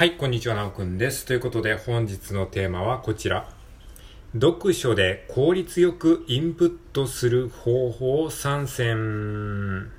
[0.00, 1.26] はい、こんにちは、なおくんです。
[1.26, 3.50] ということで、本日のテーマはこちら。
[4.32, 9.90] 読書で効率よくインプットする方法参戦。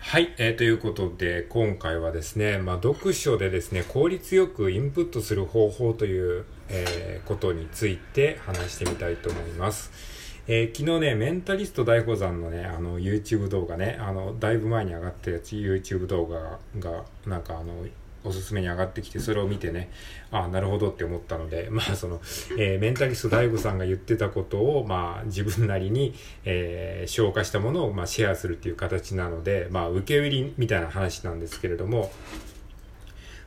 [0.00, 10.15] はい、えーということで、今回はですね、まあ、読書でですね、効率よくインプットする方法という、えーことについて話してみたいと思います。
[10.48, 17.84] えー昨日ね、メンタリスト大宝山のね、あの、YouTube 動画ね、あの、だいぶ前に上がったやつ、YouTube 動画が、なんかあの、
[18.22, 19.90] おすすめに上がってきて、それを見てね、
[20.30, 22.20] ああ、なるほどって思ったので、 まあその、
[22.58, 26.14] えーメンタリスト大悟さんが言ってたことを、まあ自分なりに、
[26.44, 32.12] えー消化したものを、まあシェアするっていう形なので、まあ受け売りみたいな話なんですけれども、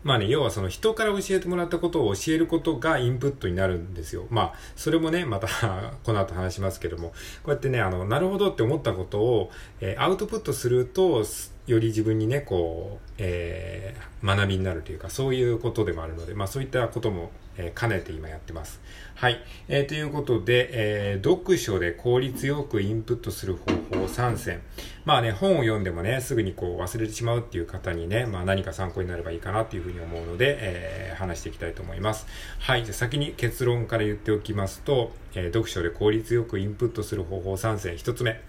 [0.03, 4.25] まあね、要はその人から教えてもらったことを教えることがインプットになるんですよ。
[4.29, 5.47] まあ、それもね、また
[6.03, 7.15] この後話しますけども、こ
[7.47, 11.25] うやってね、あの、なるほどって思ったことを、えーアウトプットすると、
[11.71, 18.81] より自分にね、こう、えー学びになるというか、そういうことでもあるので、まあそういったことも、えー兼ねて今やってます。
[19.15, 19.39] はい。
[19.69, 24.61] えーということで、えー読書で効率よくインプットする方法3選。
[25.05, 32.25] まあね、本を読んでもね、すぐにこう忘れてしまうっていう方にね、まあ何か参考になればいいかなっていうふうに思うので、えー話していきたいと思います。
[32.59, 32.83] はい。
[32.83, 37.95] じゃ先に結論から言っておきますと、えー読書で効率よくインプットする方法3選。
[37.95, 38.41] 1つ目、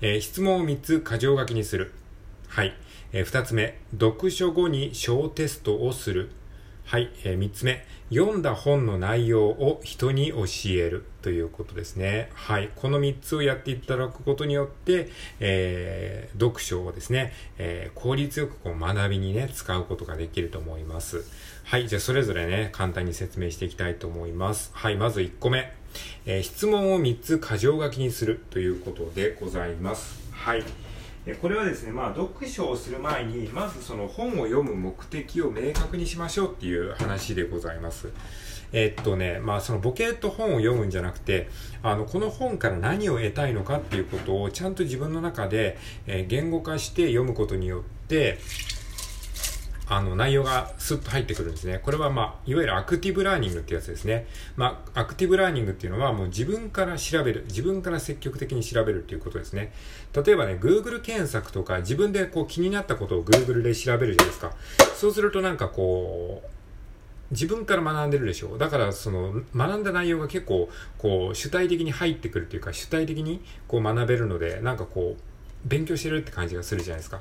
[0.00, 1.92] えー質問を3つ箇条書きにする。
[2.54, 2.72] はい。
[3.12, 6.30] えー二つ目、読書後に小テストをする。
[6.84, 7.10] はい。
[7.24, 12.30] えー三つ目、読んだ本の内容を人に教えるということですね。
[12.34, 12.70] はい。
[12.76, 15.08] この三つをやっていただくことによって、
[15.40, 21.24] えー読書をですね、えー効率よくこう学びにね、使うことができると思います。
[21.64, 21.88] はい。
[21.88, 24.70] じゃあ、それぞれね、簡単に説明していきたいと思います。
[24.74, 24.96] はい。
[24.96, 25.72] まず1個目。
[26.24, 30.20] えー質問を3つ箇条書きにするということでございます。
[30.30, 30.62] はい。
[31.26, 38.08] えこれはですね、まあ、読書をする前に、まずその本を読む目的を明確にしましょうっていう話でございます。
[38.72, 41.48] えっとね、まあ、そのボケと本を読むんじゃなくて、
[41.82, 48.38] あの、この本から何を得たいのかっていうことをちゃんと自分の中で、え言語化して読むことによって、
[49.86, 51.78] あの、内容がスッと入ってくるんですね。
[51.82, 54.26] これはまあ、いわゆるアクティブラーニングってやつですね。
[54.56, 57.44] まあ、アクティブラーニングっていうのはもう自分から調べる。
[57.48, 59.72] 自分から積極的に調べるっていうことですね。
[60.14, 64.52] 例えばね、Google 検索とか自分でこう気になったことを Google で調べるじゃないですか。
[64.96, 66.48] そうするとなんかこう、
[67.30, 70.68] 自分から学んでるでしょだからその学んだ内容が結構
[70.98, 75.33] こう主体的に入ってくるっていうか主体的にこう学べるのでなんかこう
[75.64, 77.20] 勉強してるって感じがするじゃないですか。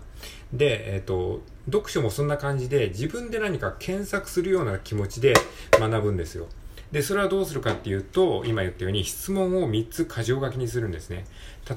[0.52, 5.34] で、えっ、と、読書もそんな感じで自分で何か検索するような気持ちで
[5.72, 6.48] 学ぶんですよ。
[6.92, 11.26] で、それはどうするかっていうと、今言ったように質問を3つ箇条書きにするんですね。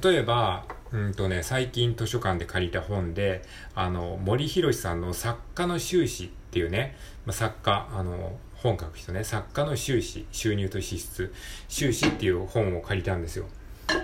[0.03, 3.43] 例えば、うんとね、最近図書館で借りた本で、
[3.75, 11.33] あの、森博さんの作家の収支っていうね、まあ、作家、あの、本書く人ね、作家の収支、収入と支出、
[11.69, 13.47] 収支っていう本を借りたんですよ。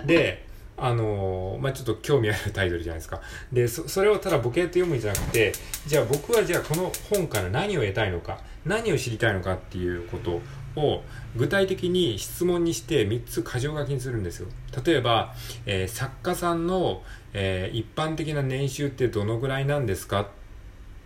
[0.05, 0.45] で、
[0.75, 3.21] あのまあ、ちょっと興味あるタイトルじゃないですか。
[3.51, 5.53] で、そそれをただボケと読むんじゃなくて、
[5.85, 10.41] じゃあ僕はじゃあこの本から何を得たいのか、何を知りたいのかっていうこと
[10.75, 11.03] を
[11.35, 14.47] 具体的に質問にして3つ箇条書きにするんですよ。
[14.83, 15.33] 例えば、
[15.65, 20.29] えー作家さんの、えー一般的な年収ってどのぐらいなんですか？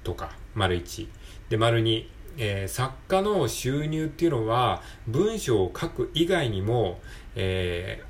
[0.03, 1.07] とか、丸1。
[1.49, 2.05] で、丸2。
[2.39, 6.99] えー作家の収入っていうのは文章を書く以外にも、
[7.35, 8.06] えー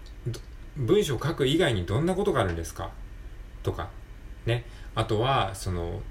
[0.77, 2.91] 文章を書く以外にどんなことがあるんですか？
[3.63, 3.89] とか、
[4.45, 4.65] ね。
[4.95, 6.01] あとは、その、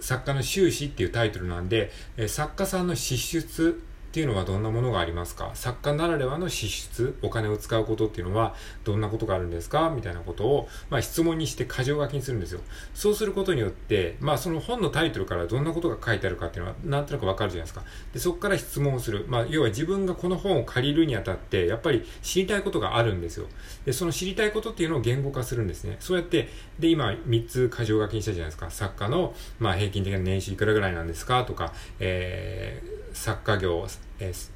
[0.00, 1.90] 作家の収支っていうタイトルなんで、
[2.28, 3.82] 作家さんの支出
[4.14, 5.50] っていうのはどんなものがありますか？
[5.54, 8.54] 作家ならではの支出、お金を使うことっていうのは
[8.84, 9.90] どんなことがあるんですか？
[9.90, 12.60] みたいなことを、まあ、質問にして箇条書きにするんですよ。
[12.94, 17.82] そうすることによって、まあ、その本のタイトルからどんなことが書いてあるかっていうのはなんとなくわかるじゃないですか。
[18.12, 19.24] で、そこから質問をする。
[19.26, 23.46] まあ、要は自分がこの本を借りるにあたって、やっぱり知りたいことがあるんですよ。
[23.84, 25.96] で、その知りたいことっていうのを言語化するんですね。
[25.98, 28.70] そうやって、で、今3つ箇条書きにしたじゃないですか。
[28.70, 31.44] 作家の、まあ、平均的な年収いくらぐらいなんですか？
[31.44, 33.86] とか、えー、作家業、
[34.18, 34.50] えー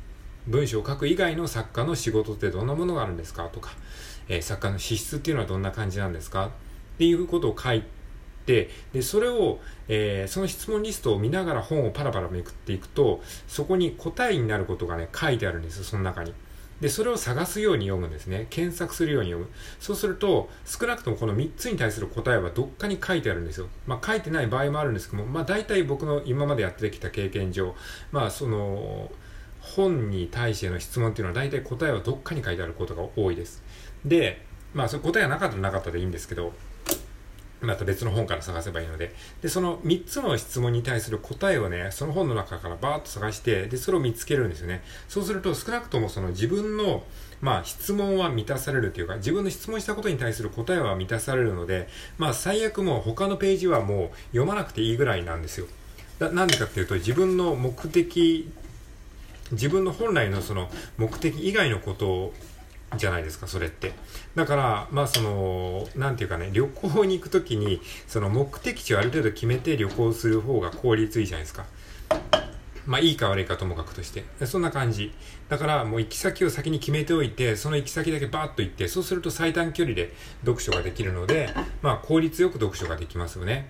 [0.47, 3.51] 文章を書く以外の作家の仕事ってどんなものがあるんですか？
[3.51, 3.73] とか、
[4.29, 6.47] えー作家の資質っていうのはどんな感じなんですか？
[6.47, 6.51] っ
[6.97, 7.83] ていうことを書い
[8.47, 9.59] て、で、それを、
[9.89, 16.33] えーその質問リストを見ながら本をパラパラめくっていくと、そこに答えになることがね、書いてあるんです、その中に。
[16.81, 18.47] で、それを探すように読むんですね。
[18.51, 19.51] 検索するように読む。
[19.81, 23.67] そうすると、少なくともこの3つに対する答えはどっかに書いてあるんですよ。
[23.87, 27.75] まあ書いてない場合もあるんですけども、まあ大体僕の今までやってきた経験上、
[28.13, 29.11] まあその、
[29.61, 33.63] 本に対しての質問っていうのは大体答えはどっかに書いてあることが多いです。
[34.05, 36.53] で、まあそれ答えがなかったらなかったでいいんですけど、
[37.61, 39.15] また別の本から探せばいいので。
[39.43, 44.83] で、その3つの質問に対する答えをね、その本の中からバーッと探して、で、それを見つけるんですよね。
[45.09, 47.05] そうすると少なくともその自分の、
[47.41, 55.67] まあ質問は満たされるというか、自分の質問したことに対する答えは満たされるので、まあ最悪もう他のページはもう読まなくていいぐらいなんですよ。
[56.21, 58.51] なんでかっていうと、自分の目的、
[59.53, 62.35] 自分の本来のその目的以外のことを
[62.97, 63.93] じゃないですか、それって。
[64.35, 71.67] だから、まあその、なんていうかね、旅行に行くときに、その目的地をある程度決めて旅行する方が効率いいじゃないですか。
[72.87, 74.25] まあいいか悪いかともかくとして。
[74.47, 75.13] そんな感じ。
[75.51, 81.51] だからもう行き先を先に決めておいて、その行き先だけバーッと行って、そうすると最短距離で読書ができるので、
[81.83, 83.69] まあ効率よく読書ができますよね。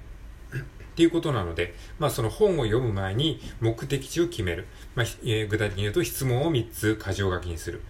[0.55, 4.67] っていうことなので、まあその本を読む前に目的地を決める。
[4.95, 7.83] まあ、えー、具体的に言うと質問を3つ箇条書きにする。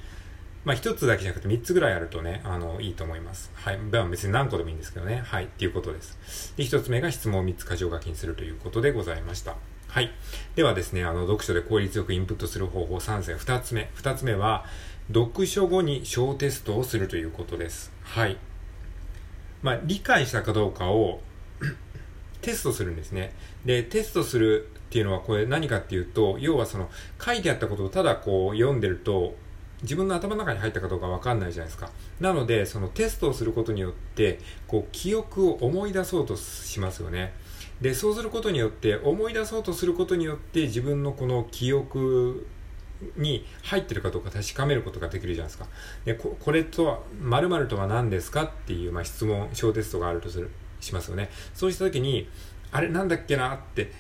[0.69, 3.50] まあ、一つだけじゃなくて三つぐらいあるとね、あの、いいと思います。
[3.55, 3.79] はい。
[3.79, 5.23] まあ、別に何個でもいいんですけどね。
[5.25, 5.44] はい。
[5.44, 6.53] っていうことです。
[6.59, 9.56] で、一つ目が質問を三つ箇条書きにするということでございました。
[9.87, 10.11] はい。
[10.56, 13.38] ではですね、あの、読書で効率よくインプットする方法3選。
[13.38, 13.88] 二つ目。
[13.94, 14.67] 二つ目は、
[15.11, 17.91] 読書後に小テストをするということです。
[18.03, 18.37] はい。
[19.62, 21.23] まあ、理解したかどうかを
[22.43, 23.32] テストするんですね。
[23.64, 29.35] で、テストするっていうのはこれ何かっていうと、要はその書いてあったことをただこう読んでると、
[29.82, 31.90] 自分の頭の中に入ったかどうかわかんないじゃないですか。
[32.20, 37.32] なので、そのテストをすることによって、こう、記憶を思い出そうとしますよね。
[37.80, 42.46] で、そうすることによって、思い出そうとすることによって、自分のこの記憶
[43.16, 45.69] に入ってるかどうか確かめることができるじゃないですか。
[46.04, 51.30] で、ここれとは、〇〇とは何ですかっていう、まあ、質問、小テストがあるとする、しますよね。
[51.54, 52.28] そうしたときに、
[52.72, 53.90] あれなんだっけなって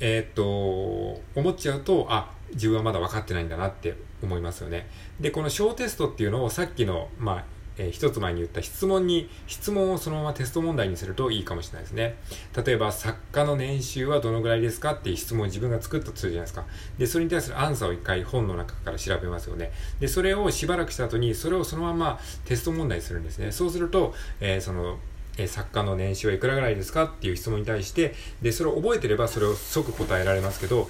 [0.00, 4.88] えー、っと、思っちゃうと、あ、自分はまだ分かってないんだなって思いますよね。
[5.20, 7.44] で、この小テストっていうのをさっきの、まあ、
[7.76, 12.16] えー、一つ前に言った質問に、質問をそのままテスト問題にするといいかもしれないですね。
[12.64, 16.64] 例えば、作家の年収はどのぐらいですかっていう質問を自分が作ったとするじゃないですか。
[16.98, 19.72] で、それに対するアンサーを一回本の中から調べますよね。
[19.98, 23.50] で、それをしばらくした後に、それをそのままテスト問題にするんですね。
[23.50, 24.98] そうすると、えー、その、
[25.36, 30.88] え作家の年収はいくらぐらいですかっていう質問に対して、で、それを覚えてればそれを即答えられますけど、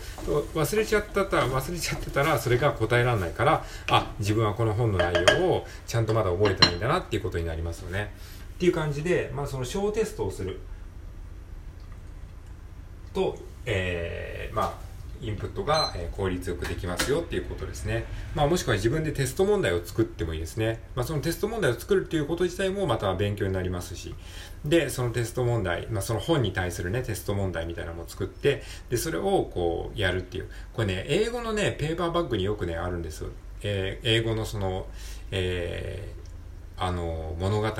[0.55, 8.12] 忘れちゃったた、忘れちゃってたらそれが答えられないから、あ、自分はこの本の内容をちゃんとまだ覚えてないんだなっていうことになりますよね。
[8.55, 10.61] っていう感じで、まあその小テストをする
[13.14, 14.84] と、えー、まあ、
[15.26, 18.05] インプットが、効率よくできますよっていうことですね。
[18.35, 20.81] まあもしくは自分でテスト問題を作ってもいいですね。
[20.94, 24.15] まあそのテスト問題を作るっていうこと自体もまた勉強になりますし。
[24.65, 30.49] で、そのテスト問題、まあその本に対するね、テスト問題みたいなのも作って、で、それをこうやるっていう。
[30.73, 33.25] これね、英語のね、ペーパーバッグによくね、あるんです。
[33.62, 34.87] えー、英語のその、
[35.31, 37.70] えー、あの、物語。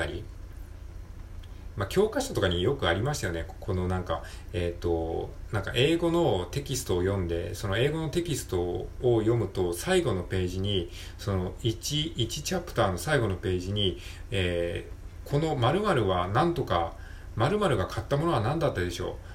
[1.77, 3.45] まあ、教科書とかによくありましたよね。
[3.59, 4.23] このなんか、
[4.53, 13.97] えっ、ー、と、なんか英語のテキストを読んで、その英語のテキストを読むと、最後のページに、その1、1チャプターの最後のページに、
[14.31, 16.93] えー、この〇〇は何とか、
[17.35, 19.34] 〇〇が買ったものは何だったでしょう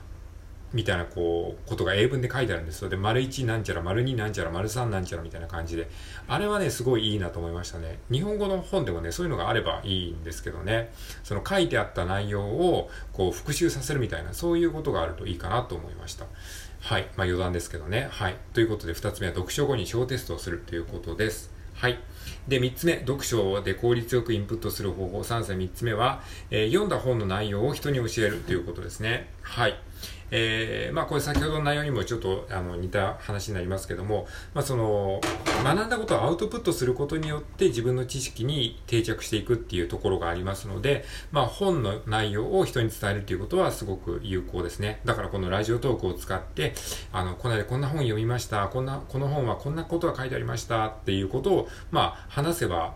[0.72, 2.88] みたいなこう、ことが英文で書いてあるんですよ。
[2.88, 5.90] で、丸1なんちゃら、丸2なんちゃら、丸3なんちゃらみたいな感じで。
[6.28, 7.98] あれはね、すごいいいなと思いましたね。
[8.10, 10.92] 日本語の本でもね、そういうのがあればいいんですけどね。
[11.24, 16.26] その書いてあった内容を、こう、復習させるみたいな、そういうことがあるといいかなと思いました。
[16.80, 17.02] はい。
[17.16, 18.08] まあ余談ですけどね。
[18.10, 18.36] はい。
[18.54, 21.50] ということで、二つ目は読書後に小テストをするということです。
[21.74, 21.98] はい。
[22.48, 25.24] で、三つ目、読書で効率よくインプットする方法。
[25.24, 29.30] 三歳三つ目は、えー、読んだ本の内容を人に教えるということですね。
[29.42, 29.78] はい。
[30.30, 35.20] えー、まあこれ先ほどの内容にもちょっとあの似た話になりますけども、まあその、
[35.64, 45.00] 学んだことをアウトプットすることによって自分の知識に定着していくっていうところがありますので、まあ本の内容を人に伝えるっていうことはすごく有効ですね。
[45.04, 46.74] だからこのラジオトークを使って、
[47.12, 52.94] あの、この間こんな本読みました、こんな、この本はこんなことが書いてありましたっていうことを、まあ話せば、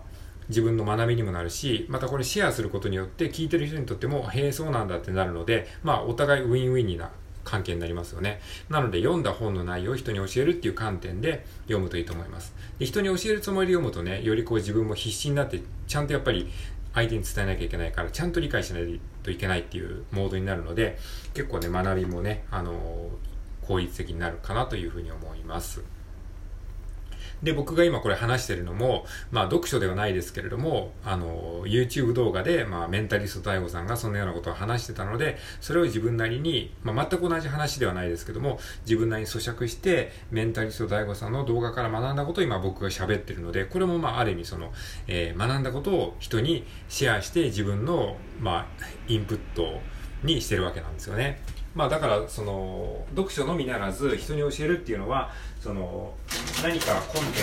[0.48, 7.10] 自分の学びにもなるし、またこれシェアすることによって聞いてる人にとっても、へえ、そうなんだってなるので、まあお互いウィンウィンにな
[7.44, 8.40] 関係になりますよね。
[8.68, 12.54] なので読んだ本の内容を人に教えるっていう観点で読むといいと思います。
[12.78, 16.50] で人に教えるつもりで読むとね、よりこう自分も必死になって、ちゃんとやっぱり
[16.94, 20.98] 相手に伝えなきゃいけないから、ちゃんと理解しないといけないっていうモードになるので、
[21.34, 25.82] 結構ね、学びもね、あのー、効率的になるかなというふうに思います。
[27.44, 44.72] で、僕が今これ話してるのも、まあ読書ではないですけれども、あの、YouTube 動画で、まあメンタリスト大悟さんがそんなようなことを話してたので、それを自分なりに、まあ全く同じ話ではないですけども、自分なりに咀嚼して、メンタリスト大悟さんの動画から学んだことを今僕が喋ってるので、これもまあある意味その、
[45.06, 48.66] えー、学んだことを人にシェアして自分の、まあ、
[49.06, 49.80] インプット、
[50.24, 51.40] にしてるわけなんですよね。
[51.74, 55.32] まあだからその読書のみならず人に教えるっていうのは
[55.64, 56.12] その
[56.62, 57.42] 何かコンテン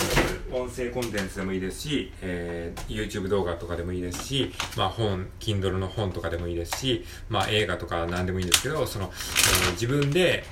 [0.51, 10.43] ツ音声コンテンツでもいいですし、えー、YouTube 動画とかでもいいですし、まあ本 Kindle の本とかでもいいですし、まあ映画とか何でもいいんですけどその、えー、自分で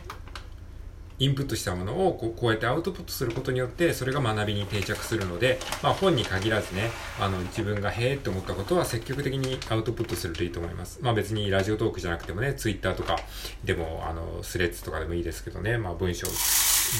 [1.19, 10.99] インプットしたものをこうこうやってアウトプットすることによってそれが学びに定着するので、まあ、本に限らずねあの自分がへえって思ったことは積極的にアウトプットするといいと思います。
[11.03, 13.19] まあ、別にラジオトークじゃなくてもね Twitter とか
[13.63, 16.25] でもあの Threads とかでもいいですけどね、まあ、文章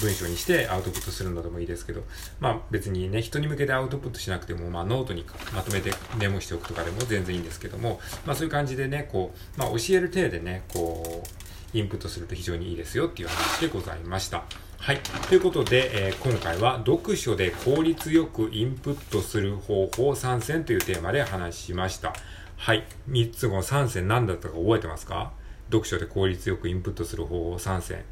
[0.01, 2.03] 文章にしてアウトプットするのでもいいですけど、
[2.39, 14.43] まあ別にね、人に向けてアウトプットしなくても、まあノートにまとめてメモしておくとかでも全然いいんですけども、まあそういう感じでね、こう、まあ教える体でね、こう、インプットすると非常にいいですよっていう話でございました。
[14.77, 15.00] はい。
[15.27, 22.13] ということで、えー、今回は読書で効率よくインプットする方法3選というテーマで話しました。
[22.55, 22.86] はい。
[23.10, 25.31] 3つの3選何だったか覚えてますか？
[25.67, 28.03] 読書で効率よくインプットする方法3選。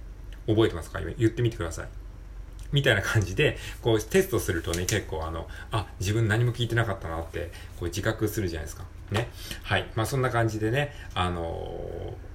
[0.48, 1.00] 覚えてますか？
[1.18, 1.88] 言ってみてください。
[2.72, 8.86] みたいな感じで、こうテストするとね、結構あの、あ、自分何も聞いてなかったなって、こう自覚するじゃないですか。
[9.12, 9.30] ね。
[9.64, 9.86] はい。
[9.96, 12.28] まあそんな感じでね、あのー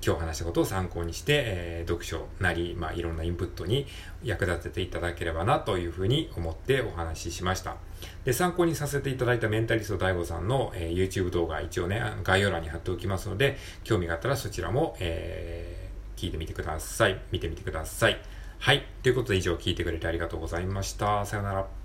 [0.00, 3.84] 今日話したことを参考にして、えー、読書なり、まあ、いろんなインプットに
[4.22, 7.78] 役立てていただければなというふうに思ってお話ししました。
[8.24, 15.87] で、参考にさせていただいたメンタリスト DAIGO さんの、えー、YouTube 動画一応ね、概要欄に貼っておきますので、興味があったらそちらも、えー、
[16.18, 17.20] 聞いてみてください。
[17.30, 18.18] 見てみてください。
[18.58, 18.84] はい。
[19.04, 21.24] ということで以上聞いてくれてありがとうございました。
[21.24, 21.77] さよなら。